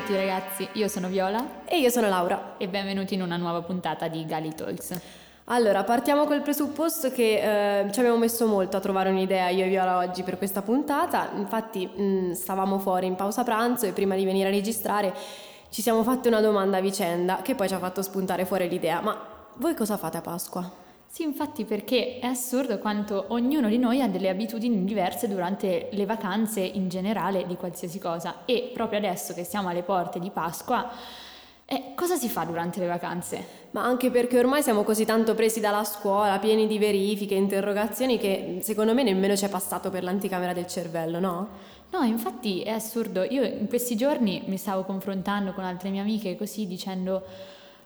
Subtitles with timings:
[0.00, 2.54] tutti ragazzi, io sono Viola E io sono Laura.
[2.56, 4.98] e benvenuti in una nuova puntata di Gali Talks.
[5.44, 9.68] Allora, partiamo col presupposto che eh, ci abbiamo messo molto a trovare un'idea io e
[9.68, 11.28] Viola oggi per questa puntata.
[11.36, 15.12] Infatti, mh, stavamo fuori in pausa pranzo e prima di venire a registrare
[15.68, 19.00] ci siamo fatte una domanda a vicenda che poi ci ha fatto spuntare fuori l'idea.
[19.02, 19.18] Ma
[19.56, 20.89] voi cosa fate a Pasqua?
[21.12, 26.06] Sì, infatti perché è assurdo quanto ognuno di noi ha delle abitudini diverse durante le
[26.06, 30.88] vacanze in generale di qualsiasi cosa e proprio adesso che siamo alle porte di Pasqua,
[31.64, 33.44] eh, cosa si fa durante le vacanze?
[33.72, 38.60] Ma anche perché ormai siamo così tanto presi dalla scuola, pieni di verifiche, interrogazioni, che
[38.62, 41.48] secondo me nemmeno ci è passato per l'anticamera del cervello, no?
[41.90, 43.24] No, infatti è assurdo.
[43.24, 47.24] Io in questi giorni mi stavo confrontando con altre mie amiche così dicendo,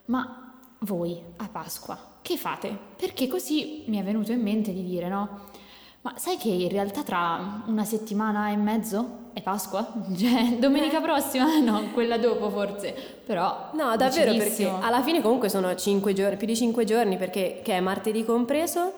[0.07, 2.75] ma voi a Pasqua che fate?
[2.97, 5.53] Perché così mi è venuto in mente di dire, no?
[6.01, 9.93] Ma sai che in realtà tra una settimana e mezzo è Pasqua?
[10.17, 11.45] Cioè, domenica prossima?
[11.61, 12.95] No, quella dopo forse,
[13.27, 13.69] però...
[13.75, 17.75] No, davvero, perché alla fine comunque sono 5 giorni, più di 5 giorni, perché che
[17.75, 18.93] è martedì compreso?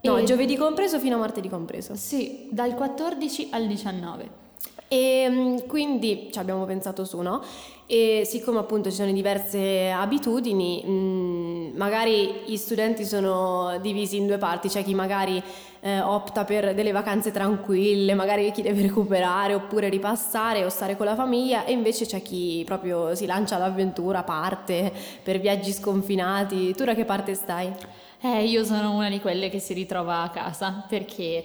[0.00, 1.94] No, E- giovedì compreso fino a martedì compreso.
[1.94, 4.44] Sì, dal 14 al 19.
[4.88, 7.42] E mm, quindi ci abbiamo pensato su, no?
[7.88, 14.38] E siccome appunto ci sono diverse abitudini, mm, magari gli studenti sono divisi in due
[14.38, 15.42] parti, c'è chi magari
[15.80, 21.06] eh, opta per delle vacanze tranquille, magari chi deve recuperare oppure ripassare o stare con
[21.06, 26.74] la famiglia e invece c'è chi proprio si lancia all'avventura, parte per viaggi sconfinati.
[26.74, 27.72] Tu da che parte stai?
[28.20, 31.44] Eh, io sono una di quelle che si ritrova a casa perché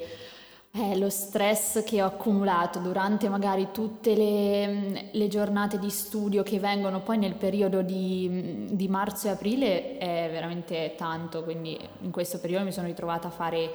[0.73, 6.59] eh, lo stress che ho accumulato durante magari tutte le, le giornate di studio che
[6.59, 12.39] vengono poi nel periodo di, di marzo e aprile è veramente tanto, quindi in questo
[12.39, 13.73] periodo mi sono ritrovata a fare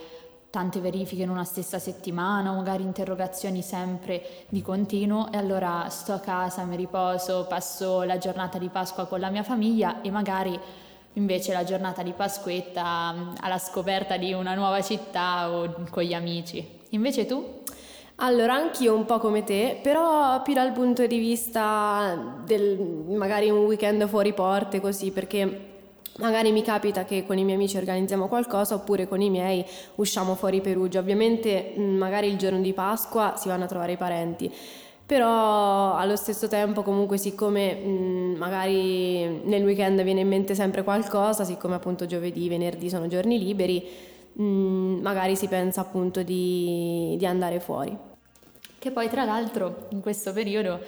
[0.48, 6.18] tante verifiche in una stessa settimana, magari interrogazioni sempre di continuo e allora sto a
[6.18, 10.58] casa, mi riposo, passo la giornata di Pasqua con la mia famiglia e magari
[11.12, 16.14] invece la giornata di Pasquetta mh, alla scoperta di una nuova città o con gli
[16.14, 16.74] amici.
[16.96, 17.44] Invece tu?
[18.16, 23.64] Allora, anch'io un po' come te, però più dal punto di vista del magari un
[23.66, 25.74] weekend fuori porte così, perché
[26.18, 29.62] magari mi capita che con i miei amici organizziamo qualcosa oppure con i miei
[29.96, 30.98] usciamo fuori Perugia.
[31.00, 34.50] Ovviamente mh, magari il giorno di Pasqua si vanno a trovare i parenti.
[35.04, 41.44] Però allo stesso tempo comunque siccome mh, magari nel weekend viene in mente sempre qualcosa,
[41.44, 43.86] siccome appunto giovedì, venerdì sono giorni liberi,
[44.36, 47.96] mh, magari si pensa appunto di, di andare fuori.
[48.78, 50.80] Che poi tra l'altro in questo periodo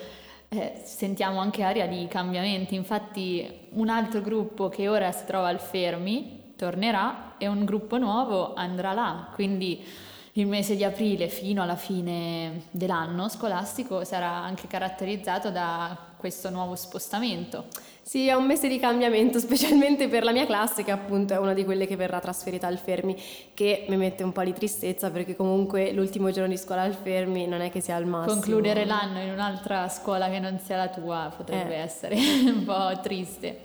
[0.49, 5.61] eh, sentiamo anche aria di cambiamenti, infatti un altro gruppo che ora si trova al
[5.61, 9.85] Fermi tornerà e un gruppo nuovo andrà là, quindi
[10.33, 16.75] il mese di aprile fino alla fine dell'anno scolastico sarà anche caratterizzato da questo nuovo
[16.77, 17.67] spostamento.
[18.03, 21.53] Sì, è un mese di cambiamento, specialmente per la mia classe, che appunto è una
[21.55, 23.17] di quelle che verrà trasferita al Fermi,
[23.55, 27.47] che mi mette un po' di tristezza perché comunque l'ultimo giorno di scuola al Fermi
[27.47, 28.33] non è che sia al massimo.
[28.35, 31.81] Concludere l'anno in un'altra scuola che non sia la tua potrebbe Eh.
[31.81, 33.61] essere un po' triste.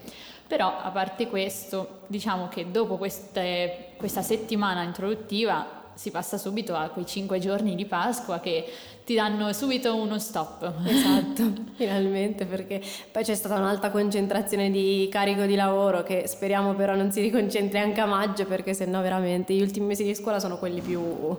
[0.46, 6.90] Però a parte questo, diciamo che dopo queste- questa settimana introduttiva si passa subito a
[6.90, 8.72] quei cinque giorni di Pasqua che
[9.06, 10.74] ti danno subito uno stop.
[10.86, 12.82] Esatto, finalmente, perché
[13.12, 17.80] poi c'è stata un'alta concentrazione di carico di lavoro che speriamo però non si riconcentri
[17.80, 21.38] anche a maggio perché sennò veramente gli ultimi mesi di scuola sono quelli più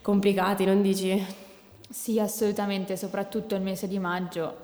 [0.00, 1.24] complicati, non dici?
[1.88, 4.56] Sì, assolutamente, soprattutto il mese di maggio,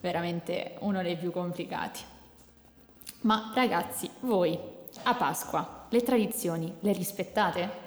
[0.00, 2.00] veramente uno dei più complicati.
[3.22, 4.58] Ma ragazzi, voi
[5.04, 7.85] a Pasqua le tradizioni le rispettate?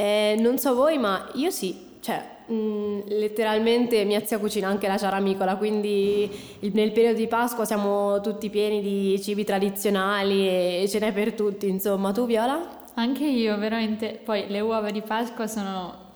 [0.00, 4.96] Eh, non so voi, ma io sì, cioè mh, letteralmente mia zia cucina anche la
[4.96, 11.00] ciaramicola, quindi il- nel periodo di Pasqua siamo tutti pieni di cibi tradizionali e ce
[11.00, 12.12] n'è per tutti, insomma.
[12.12, 12.86] Tu Viola?
[12.94, 14.20] Anche io, veramente.
[14.24, 16.06] Poi le uova di Pasqua sono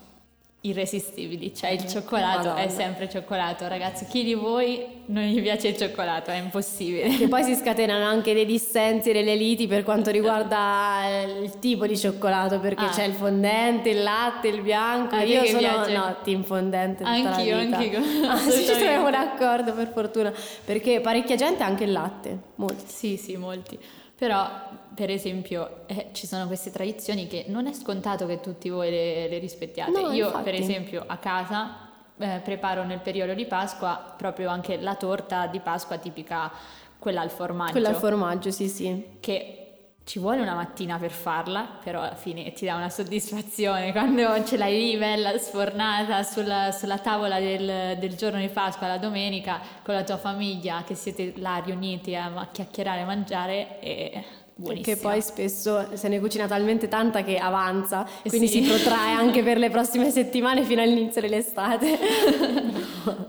[0.64, 2.62] irresistibili, cioè il cioccolato Madonna.
[2.62, 4.06] è sempre cioccolato, ragazzi.
[4.06, 6.30] Chi di voi non gli piace il cioccolato?
[6.30, 7.08] È impossibile.
[7.16, 11.58] Che poi si scatenano anche dei dissensi e delle liti per quanto riguarda eh, il
[11.58, 12.88] tipo di cioccolato, perché Ah.
[12.90, 15.16] c'è il fondente, il latte, il bianco.
[15.16, 15.92] A te io sono piace?
[15.92, 17.98] no, team fondente Anch'io, anch'io,
[18.30, 20.32] Ah, ci troviamo d'accordo per fortuna,
[20.64, 22.84] perché parecchia gente ha anche il latte, molti.
[22.86, 23.76] Sì, sì, molti.
[24.16, 24.48] Però,
[24.94, 29.28] per esempio, eh, ci sono queste tradizioni che non è scontato che tutti voi le,
[29.28, 29.90] le rispettiate.
[29.90, 30.44] No, Io, infatti.
[30.44, 35.60] per esempio, a casa eh, preparo nel periodo di Pasqua proprio anche la torta di
[35.60, 36.50] Pasqua tipica,
[36.98, 37.72] quella al formaggio.
[37.72, 39.16] Quella al formaggio, sì, sì.
[39.20, 39.56] che
[40.04, 44.56] ci vuole una mattina per farla, però alla fine ti dà una soddisfazione quando ce
[44.56, 49.94] l'hai lì bella sfornata sulla, sulla tavola del, del, giorno di Pasqua, la domenica, con
[49.94, 54.94] la tua famiglia, che siete là riuniti a, a chiacchierare e mangiare e Buonissima.
[54.94, 58.62] Che poi spesso se ne cucina talmente tanta che avanza, quindi sì.
[58.62, 61.98] si protrae anche per le prossime settimane fino all'inizio dell'estate.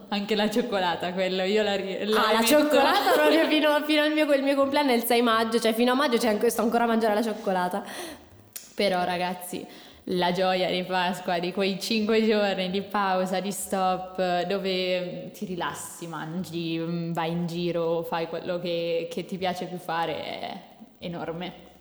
[0.09, 4.25] anche la cioccolata, quello io la, la Ah, la cioccolata proprio fino, fino al mio,
[4.25, 7.13] mio, compleanno è il 6 maggio, cioè fino a maggio anche, sto ancora a mangiare
[7.13, 7.83] la cioccolata.
[8.75, 9.65] Però ragazzi,
[10.07, 16.07] la gioia di Pasqua, di quei cinque giorni di pausa, di stop, dove ti rilassi,
[16.07, 16.77] mangi,
[17.13, 20.72] vai in giro, fai quello che, che ti piace più fare,
[21.03, 21.71] enorme.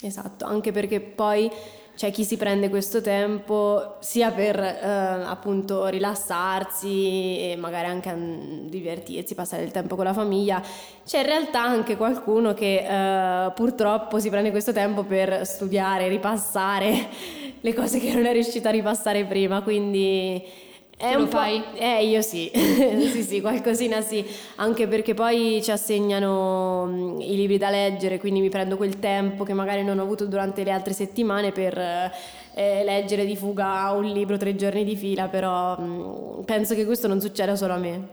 [0.00, 1.50] Esatto, anche perché poi
[1.94, 4.86] c'è chi si prende questo tempo sia per eh,
[5.24, 8.14] appunto rilassarsi e magari anche
[8.68, 10.62] divertirsi, passare il tempo con la famiglia,
[11.04, 17.08] c'è in realtà anche qualcuno che eh, purtroppo si prende questo tempo per studiare, ripassare
[17.60, 20.42] le cose che non è riuscito a ripassare prima, quindi
[20.96, 21.62] è lo fai?
[21.74, 24.24] Eh, io sì, sì, sì, qualcosina sì,
[24.56, 29.42] anche perché poi ci assegnano mm, i libri da leggere, quindi mi prendo quel tempo
[29.44, 34.04] che magari non ho avuto durante le altre settimane per eh, leggere di fuga un
[34.04, 37.78] libro tre giorni di fila, però mh, mm, penso che questo non succeda solo a
[37.78, 38.08] me.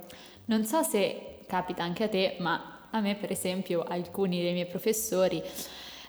[0.46, 4.66] Non so se capita anche a te, ma a me per esempio alcuni dei miei
[4.66, 5.42] professori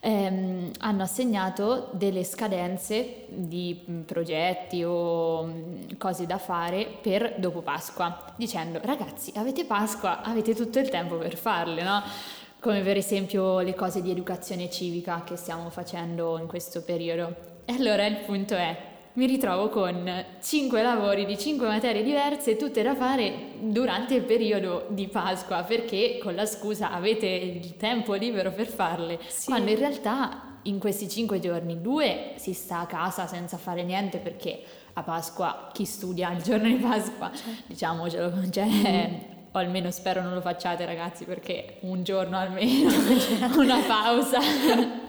[0.00, 7.60] ehm, hanno assegnato delle scadenze di mm, progetti o mm, cose da fare per dopo
[7.60, 12.02] Pasqua, dicendo ragazzi avete Pasqua, avete tutto il tempo per farle, no?
[12.58, 17.48] Come per esempio le cose di educazione civica che stiamo facendo in questo periodo.
[17.64, 22.82] E allora il punto è, mi ritrovo con cinque lavori di cinque materie diverse, tutte
[22.82, 28.52] da fare durante il periodo di Pasqua, perché con la scusa avete il tempo libero
[28.52, 29.46] per farle, sì.
[29.46, 34.18] quando in realtà in questi cinque giorni due si sta a casa senza fare niente
[34.18, 34.62] perché
[34.92, 37.62] a Pasqua chi studia il giorno di Pasqua, certo.
[37.66, 39.20] diciamocelo, cioè,
[39.52, 42.90] o almeno spero non lo facciate ragazzi perché un giorno almeno
[43.58, 44.38] una pausa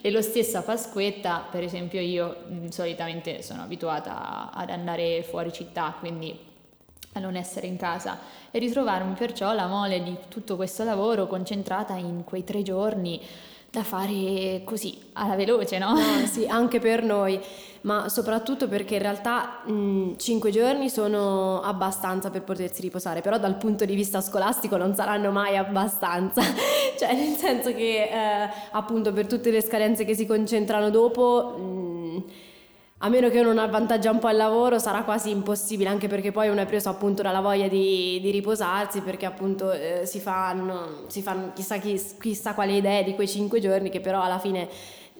[0.00, 5.52] e lo stesso a Pasquetta per esempio io mm, solitamente sono abituata ad andare fuori
[5.52, 6.54] città quindi
[7.16, 8.18] a non essere in casa.
[8.50, 13.20] E ritrovarmi perciò la mole di tutto questo lavoro concentrata in quei tre giorni
[13.70, 15.92] da fare così alla veloce, no?
[15.92, 17.38] no sì, anche per noi,
[17.82, 23.56] ma soprattutto perché in realtà mh, cinque giorni sono abbastanza per potersi riposare, però dal
[23.56, 26.42] punto di vista scolastico non saranno mai abbastanza,
[26.98, 31.56] cioè nel senso che eh, appunto per tutte le scadenze che si concentrano dopo...
[31.58, 32.44] Mh,
[32.98, 36.48] a meno che non avvantaggia un po' il lavoro sarà quasi impossibile anche perché poi
[36.48, 41.20] uno è preso appunto dalla voglia di, di riposarsi perché appunto eh, si, fanno, si
[41.20, 44.66] fanno chissà, chissà quale idee di quei cinque giorni che però alla fine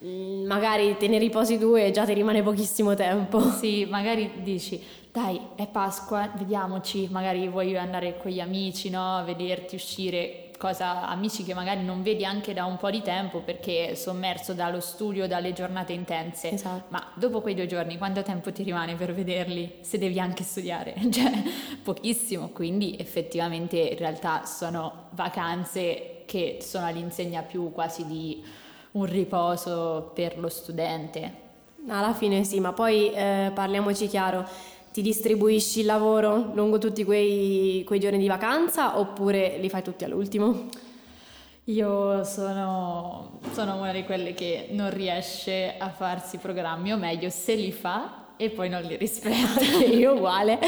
[0.02, 3.40] mm, magari te ne riposi due e già ti rimane pochissimo tempo.
[3.52, 4.82] Sì, magari dici
[5.16, 9.22] dai è Pasqua, vediamoci, magari vuoi andare con gli amici, no?
[9.24, 13.94] vederti uscire cosa, amici che magari non vedi anche da un po' di tempo perché
[13.94, 16.50] sommerso dallo studio, dalle giornate intense.
[16.52, 16.84] Esatto.
[16.88, 20.94] Ma dopo quei due giorni, quanto tempo ti rimane per vederli se devi anche studiare?
[21.16, 21.30] Cioè,
[21.82, 22.48] pochissimo.
[22.48, 28.44] Quindi effettivamente in realtà sono vacanze che sono all'insegna più quasi di
[28.92, 31.44] un riposo per lo studente.
[31.88, 34.46] Alla fine sì, ma poi eh, parliamoci chiaro
[34.96, 40.04] ti distribuisci il lavoro lungo tutti quei, quei giorni di vacanza oppure li fai tutti
[40.04, 40.70] all'ultimo?
[41.64, 47.56] Io sono, sono, una di quelle che non riesce a farsi programmi, o meglio, se
[47.56, 49.60] li fa e poi non li rispetta.
[49.84, 50.58] Io uguale.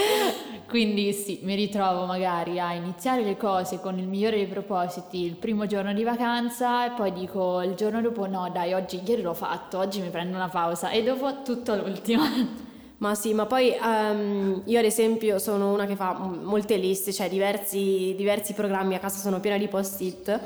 [0.68, 5.37] Quindi sì, mi ritrovo magari a iniziare le cose con il migliore dei propositi il
[5.37, 9.32] primo giorno di vacanza e poi dico il giorno dopo no dai, oggi ieri l'ho
[9.32, 12.68] fatto, oggi mi prendo una pausa e dopo tutto l'ultimo.
[12.99, 17.28] Ma sì, ma poi um, io ad esempio sono una che fa molte liste, cioè
[17.28, 20.40] diversi, diversi programmi a casa sono pieni di post-it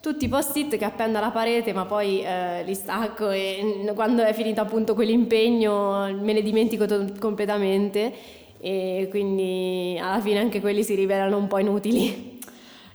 [0.00, 4.32] tutti i post-it che appendo alla parete, ma poi eh, li stacco e quando è
[4.32, 8.12] finito appunto quell'impegno me ne dimentico to- completamente
[8.60, 12.37] e quindi alla fine anche quelli si rivelano un po' inutili.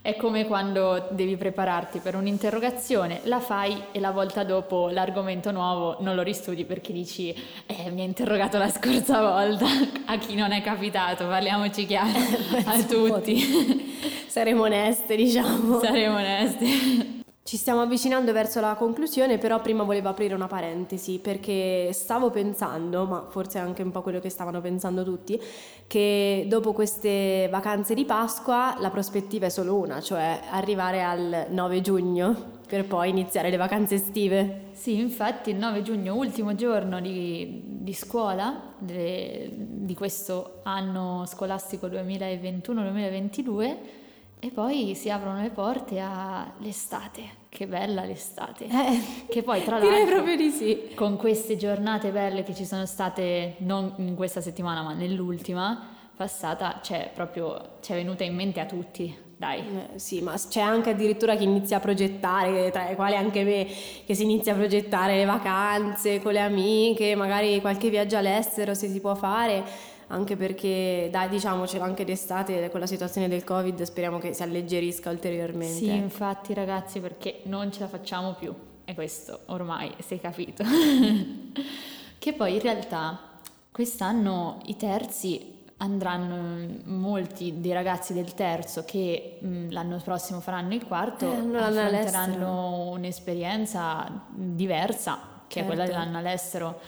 [0.06, 5.96] È come quando devi prepararti per un'interrogazione, la fai e la volta dopo l'argomento nuovo
[6.02, 7.34] non lo ristudi perché dici
[7.66, 9.66] eh, mi ha interrogato la scorsa volta,
[10.08, 12.20] a chi non è capitato, parliamoci chiaro,
[12.66, 13.96] a tutti.
[14.28, 15.80] Saremo oneste, diciamo.
[15.80, 17.23] Saremo oneste.
[17.46, 23.06] Ci stiamo avvicinando verso la conclusione, però prima volevo aprire una parentesi perché stavo pensando,
[23.06, 25.38] ma forse anche un po' quello che stavano pensando tutti,
[25.86, 31.82] che dopo queste vacanze di Pasqua la prospettiva è solo una, cioè arrivare al 9
[31.82, 34.68] giugno per poi iniziare le vacanze estive.
[34.72, 41.88] Sì, infatti il 9 giugno, ultimo giorno di, di scuola de, di questo anno scolastico
[41.88, 44.03] 2021-2022
[44.44, 47.42] e poi si aprono le porte all'estate.
[47.48, 48.66] Che bella l'estate.
[48.66, 50.92] Eh, che poi tra direi l'altro proprio di sì.
[50.96, 56.82] con queste giornate belle che ci sono state non in questa settimana ma nell'ultima passata,
[56.84, 59.60] cioè proprio ci è venuta in mente a tutti, dai.
[59.60, 63.66] Eh, sì, ma c'è anche addirittura chi inizia a progettare, tra i quali anche me,
[64.06, 68.90] che si inizia a progettare le vacanze con le amiche, magari qualche viaggio all'estero se
[68.90, 69.64] si può fare,
[70.14, 75.10] anche perché, dai, diciamocelo, anche d'estate con la situazione del Covid speriamo che si alleggerisca
[75.10, 75.74] ulteriormente.
[75.74, 78.54] Sì, infatti ragazzi, perché non ce la facciamo più.
[78.86, 80.64] E questo ormai si è capito.
[82.20, 83.20] che poi in realtà
[83.72, 90.86] quest'anno i terzi andranno molti dei ragazzi del terzo che mh, l'anno prossimo faranno il
[90.86, 96.00] quarto Eh, affronteranno un'esperienza diversa che è quella Certo.
[96.00, 96.80] dell'anno all'estero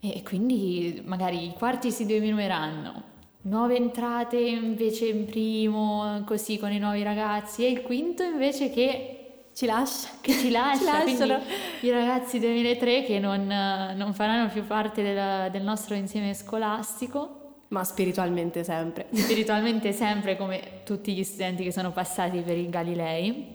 [0.00, 6.78] e quindi magari i quarti si diminuiranno nuove entrate invece in primo così con i
[6.78, 9.10] nuovi ragazzi e il quinto invece che
[9.54, 10.08] Ci lascia?
[10.20, 11.40] che ci lascia, lasciano.
[11.80, 17.82] i ragazzi 2003 che non, non faranno più parte della- del nostro insieme scolastico, Ma
[17.84, 19.06] spiritualmente sempre.
[19.14, 23.54] spiritualmente sempre come tutti gli studenti che sono passati per il Galilei,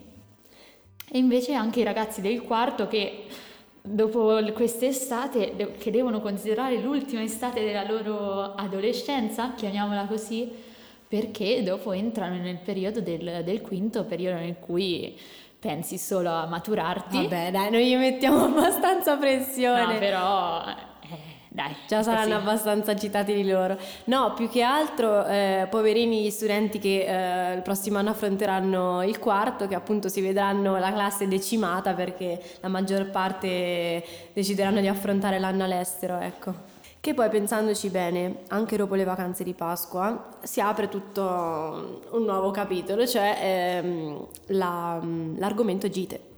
[1.13, 3.25] e invece anche i ragazzi del quarto che
[3.81, 10.49] dopo quest'estate, che devono considerare l'ultima estate della loro adolescenza, chiamiamola così,
[11.07, 15.17] perché dopo entrano nel periodo del, del quinto, periodo nel cui
[15.59, 17.17] pensi solo a maturarti.
[17.17, 19.93] Vabbè, dai, noi gli mettiamo abbastanza pressione.
[19.93, 20.63] No, però,
[21.53, 21.75] dai.
[21.85, 22.47] Già saranno così.
[22.47, 23.77] abbastanza agitati di loro.
[24.05, 29.19] No, più che altro, eh, poverini gli studenti che eh, il prossimo anno affronteranno il
[29.19, 35.39] quarto, che appunto si vedranno la classe decimata perché la maggior parte decideranno di affrontare
[35.39, 36.69] l'anno all'estero, ecco.
[37.01, 42.51] Che poi pensandoci bene, anche dopo le vacanze di Pasqua, si apre tutto un nuovo
[42.51, 45.01] capitolo, cioè ehm, la-
[45.35, 46.29] l'argomento gite.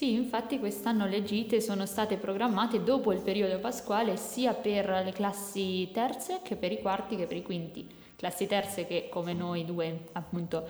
[0.00, 5.12] Sì, infatti quest'anno le gite sono state programmate dopo il periodo pasquale sia per le
[5.12, 7.86] classi terze che per i quarti che per i quinti.
[8.16, 10.66] Classi terze che come noi due appunto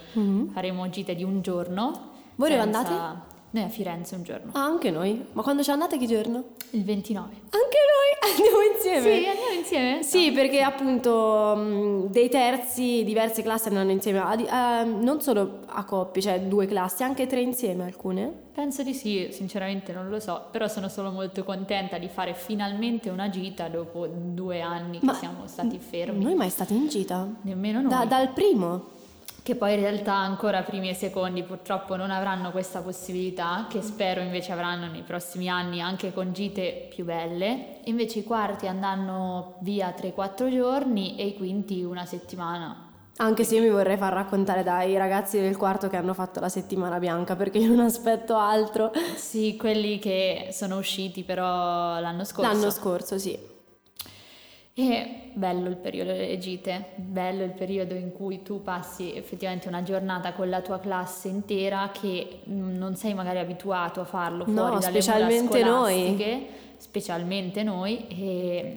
[0.53, 2.11] faremo gite di un giorno.
[2.35, 3.19] Voi senza- andate?
[3.51, 5.25] Noi a Firenze un giorno, Ah, anche noi?
[5.31, 6.45] Ma quando ci andate che giorno?
[6.71, 7.29] il 29.
[7.33, 9.01] Anche noi andiamo insieme.
[9.01, 10.03] Sì, andiamo insieme?
[10.03, 15.61] Sì, perché appunto mh, dei terzi, diverse classi andranno insieme, a di- a- non solo
[15.67, 18.49] a coppie, cioè due classi, anche tre insieme alcune.
[18.53, 23.09] Penso di sì, sinceramente non lo so, però sono solo molto contenta di fare finalmente
[23.09, 26.23] una gita dopo due anni che Ma- siamo stati fermi.
[26.23, 27.27] Noi mai stati in gita?
[27.43, 27.89] Nemmeno noi.
[27.91, 28.99] Da- dal primo?
[29.43, 34.21] Che poi in realtà ancora primi e secondi purtroppo non avranno questa possibilità, che spero
[34.21, 37.81] invece avranno nei prossimi anni anche con gite più belle.
[37.85, 42.89] Invece i quarti andranno via 3-4 giorni e i quinti una settimana.
[43.17, 46.49] Anche se io mi vorrei far raccontare dai ragazzi del quarto che hanno fatto la
[46.49, 48.93] settimana bianca, perché io non aspetto altro.
[49.17, 52.51] Sì, quelli che sono usciti però l'anno scorso.
[52.51, 53.39] L'anno scorso, sì.
[54.89, 59.83] E bello il periodo delle gite, bello il periodo in cui tu passi effettivamente una
[59.83, 64.81] giornata con la tua classe intera che non sei magari abituato a farlo No, fuori
[64.81, 66.45] dalle specialmente noi.
[66.77, 68.77] specialmente noi, e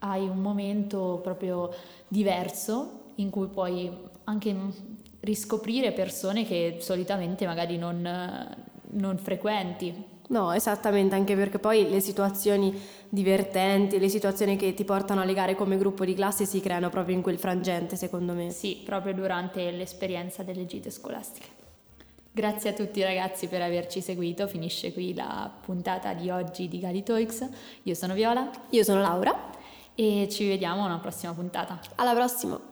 [0.00, 1.70] hai un momento proprio
[2.08, 3.90] diverso in cui puoi
[4.24, 4.54] anche
[5.20, 8.56] riscoprire persone che solitamente magari non,
[8.90, 10.18] non frequenti.
[10.30, 15.56] No, esattamente, anche perché poi le situazioni divertenti, le situazioni che ti portano a legare
[15.56, 18.50] come gruppo di classe si creano proprio in quel frangente, secondo me.
[18.50, 21.58] Sì, proprio durante l'esperienza delle gite scolastiche.
[22.30, 27.48] Grazie a tutti ragazzi per averci seguito, finisce qui la puntata di oggi di Galitoix.
[27.82, 29.50] Io sono Viola Io sono Laura,
[29.96, 31.80] e ci vediamo a una prossima puntata.
[31.96, 32.69] alla prossima!